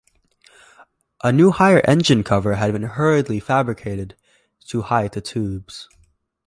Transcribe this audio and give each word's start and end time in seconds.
A 1.23 1.31
new 1.31 1.51
higher 1.51 1.79
engine 1.87 2.23
cover 2.23 2.55
had 2.55 2.73
been 2.73 2.81
hurriedly 2.81 3.39
fabricated 3.39 4.15
to 4.69 4.81
hide 4.81 5.11
the 5.11 5.21
tubes. 5.21 5.87